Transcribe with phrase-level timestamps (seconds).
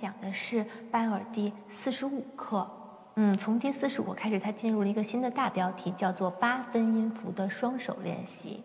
[0.00, 2.68] 讲的是拜耳第四十五课。
[3.14, 8.62] 嗯，从第四十五开始，它进入了一个新的大标题，叫做八分音符的双手练习。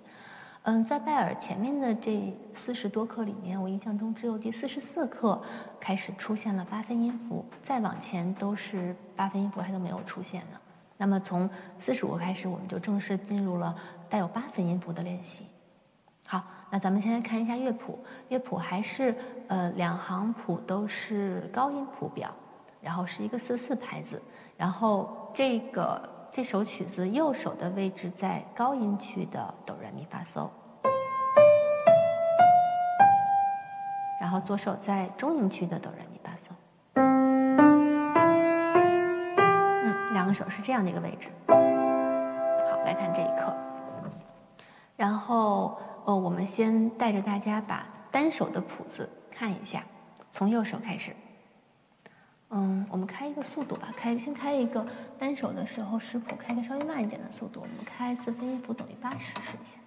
[0.64, 5.42] 嗯，在拜耳前面的这四十多课里面，我印象中只有第四十四课
[5.80, 10.60] 开始出现了八分音符，再往前都是八分音符还都没有出现呢。
[10.98, 13.76] 那么从四十五开始，我们就正式进入了
[14.08, 15.46] 带有八分音符的练习。
[16.28, 16.44] 好，
[16.74, 19.14] 那咱们先来看一下乐谱，乐谱还是
[19.50, 22.32] 呃两行谱都是高音谱表，
[22.80, 24.22] 然后是一个四四拍子，
[24.56, 30.48] 然后这个这首曲子右手的位置在高音区的哆来咪发嗦，
[34.22, 36.54] 然后左手在中音区的哆来咪发嗦。
[39.84, 41.28] 嗯，两个手是这样的一个位置。
[41.50, 43.54] 好，来弹这一课，
[44.96, 45.78] 然后。
[46.06, 49.84] 哦，我们先带着大家把单手的谱子看一下，
[50.32, 51.16] 从右手开始。
[52.50, 54.86] 嗯，我们开一个速度吧，开先开一个
[55.18, 57.62] 单手的时候识谱，开个稍微慢一点的速度。
[57.62, 59.81] 我们开四分音符等于八十，试一下。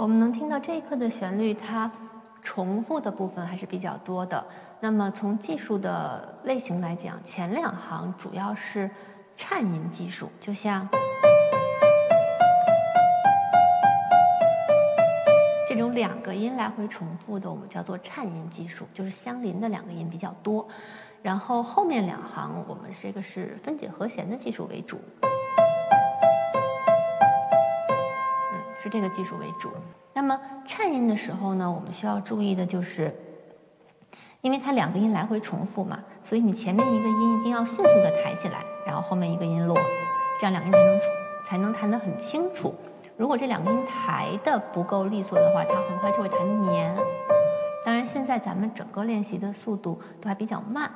[0.00, 1.90] 我们能听到这一课的旋律，它
[2.40, 4.46] 重复的部分还是比较多的。
[4.78, 8.88] 那么从技术的类型来讲，前两行主要是
[9.34, 10.88] 颤音技术，就像
[15.68, 20.64] 这种两个音来回重复的，我们叫做颤音技术，就是相邻的两个音比较多。
[21.22, 25.00] 然后后面两行，我们这个是分解和弦的技术为主，
[28.88, 29.70] 这个技术为主。
[30.14, 33.14] 那么颤音的时候呢，我们需要注意的就是，
[34.40, 39.78] 因为它两个音来回重复嘛，所以你前面一个音一定要迅速的抬起来，然后后面一个音落，
[40.40, 41.00] 这样两个音才能
[41.44, 42.74] 才能弹得很清楚。
[43.16, 46.92] 如果这两个音抬的不够利索的话，它很快就会弹黏。
[47.84, 50.90] 当然，现在咱们整个练习的速度都还比较慢，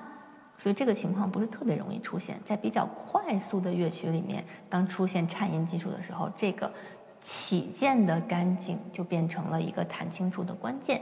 [0.59, 4.45] 所以这个情况不是特别容易出现在比较快速的乐曲里面。
[4.69, 6.73] 当出现颤音技术的时候，这个。
[7.23, 11.01] 起键的干净就变成了一个弹清楚的关键。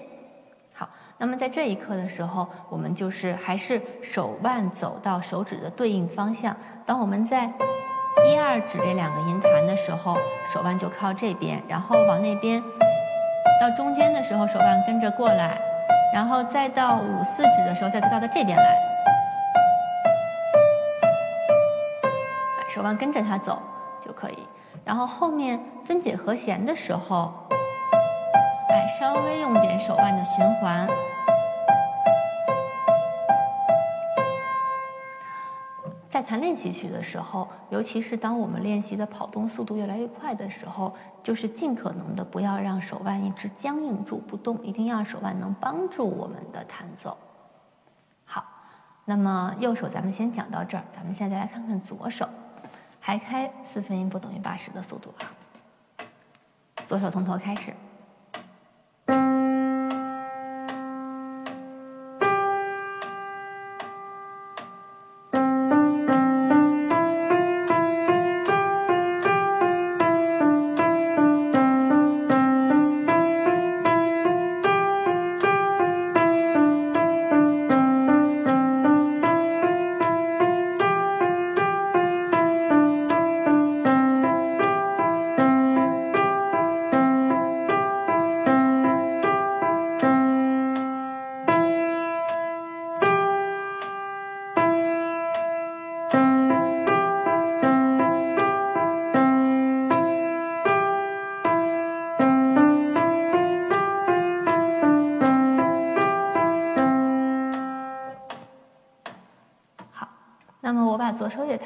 [0.72, 0.88] 好，
[1.18, 6.56] 那么在这一刻的时候，我们就是还是手腕走到手指的对应方向。
[6.86, 7.44] 当我们在
[8.26, 10.16] 一二指这两个音弹的时候，
[10.52, 12.62] 手腕就靠这边，然后往那边
[13.60, 15.60] 到中间的时候，手腕跟着过来，
[16.14, 18.76] 然后再到五四指的时候，再到到这边来，
[22.68, 23.62] 手腕跟着它走
[24.04, 24.46] 就可以。
[24.90, 27.32] 然后后面分解和弦的时候，
[28.68, 30.84] 哎，稍微用点手腕的循环。
[36.08, 47.16] 在弹练习曲的时候，尤其是当我们练习的跑动速度越来越快的时候，就是尽可能的不要让手腕一直僵硬住不动，一定要让手腕能帮助我们的弹奏。
[48.24, 48.44] 好，
[49.04, 52.28] 那么右手咱们先讲到这儿，咱们现在来看看左手。
[53.00, 55.32] 还开四分音符等于八十的速度啊！
[56.86, 57.74] 左手从头开始。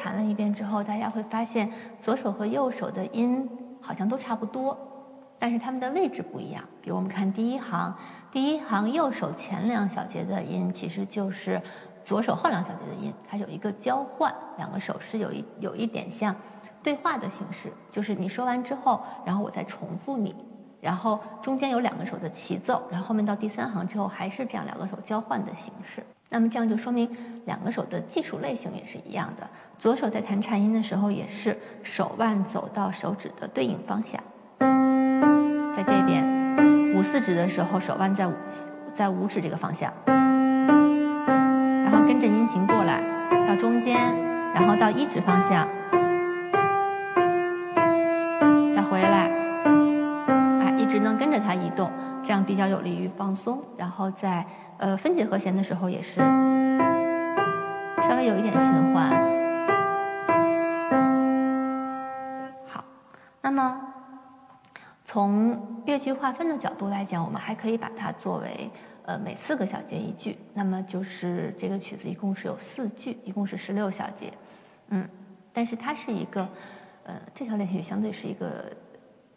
[0.05, 3.49] 弹了一遍之后，大家会发现左手和右手的音
[3.81, 4.77] 好像都差不多，
[5.39, 6.63] 但是它们的位置不一样。
[6.83, 7.97] 比如我们看第一行，
[8.31, 11.59] 第一行右手前两小节的音其实就是
[12.05, 16.37] 左手后两小节的音，它有一个交换，两个手势有一有一点像
[16.83, 20.35] 对话的形式，就是你说完之后，然后我再重复你。
[20.83, 26.05] 然后中间有两个手的齐奏，然后后面到第三行之后还是这样两个手交换的形式。
[26.29, 27.09] 那么这样就说明
[27.45, 29.49] 两个手的技术类型也是一样的。
[29.79, 34.21] 左手在弹颤音的时候也是手腕走到手指的对应方向，
[35.75, 38.33] 在这边五四指的时候手腕在五
[38.93, 43.03] 在五指这个方向，然后跟着音型过来
[43.47, 43.97] 到中间，
[44.55, 45.69] 然后到一指方向。
[52.35, 53.63] 样比较有利于放松。
[53.77, 54.45] 然后在
[54.79, 56.21] 呃分解和弦的时候也是
[58.03, 59.11] 稍微有一点循环。
[62.67, 62.85] 好，
[63.41, 63.81] 那么
[65.05, 68.69] 从乐句划分的角度来讲，我们还可以把它作为
[69.07, 70.37] 呃每四个小节一句。
[70.53, 74.33] 那么就是这个曲子一共是有四句，一共是十六小节。
[74.89, 75.09] 嗯，
[75.53, 76.47] 但是它是一个
[77.05, 78.65] 呃这条练习曲相对是一个。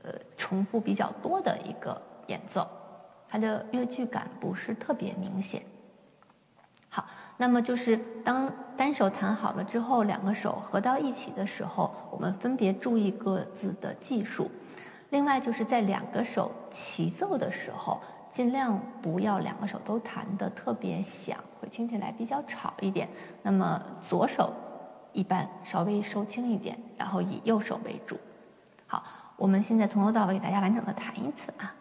[0.03, 2.65] 呃，重复比较多的一个演奏，
[3.29, 5.62] 它的乐句感不是特别明显。
[6.89, 7.06] 好，
[7.38, 14.50] 那么就是当单手弹好了之后，两个手合到一起的时候，我们分别注意各自的技术。
[15.09, 18.00] 另外就是在两个手齐奏的时候，
[18.31, 23.07] 尽量不要两个手都弹得特别响，会听起来比较吵一点。
[23.44, 24.53] 那么左手
[25.13, 28.18] 一般稍微收轻一点，然后以右手为主。
[28.85, 29.03] 好。
[29.38, 31.71] 我们现在从头到尾给大家完整的弹一次啊。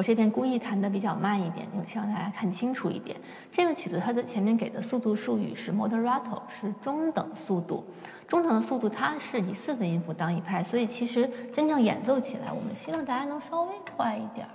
[0.00, 3.14] 我这边故意弹的比较慢一点，就希望大家看清楚一点。
[3.52, 7.84] 这个曲子它的前面给的速度术语是 moderato，是中等速度。
[8.26, 14.50] 中等的速度它是以四分音符当一拍，所以其实真正演奏起来，我们希望大家能稍微快一点儿。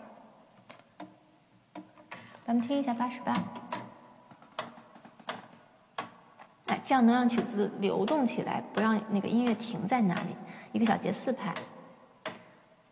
[2.43, 3.31] 咱们听一下八十八，
[6.65, 10.35] 哎，这样能让曲子流动起来，不让那个音乐停在那里。
[10.71, 11.53] 一个小节四拍，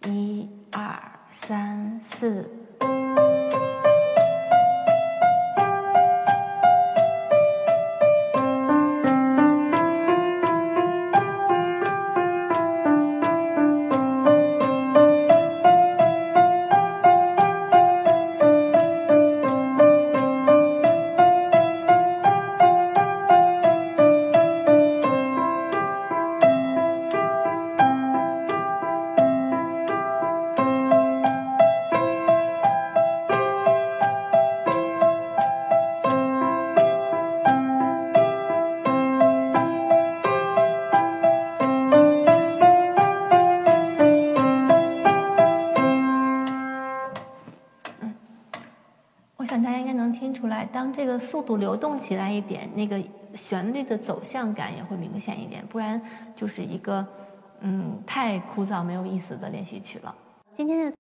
[0.06, 1.13] 一二。
[1.46, 2.63] 三四。
[50.24, 52.98] 听出来当这个速度流动起来一点，那个
[53.36, 56.02] 旋律的走向感也会明显一点，不然
[56.34, 57.06] 就是一个
[57.60, 60.16] 嗯太枯燥没有意思的练习曲了。
[60.56, 60.92] 今天的。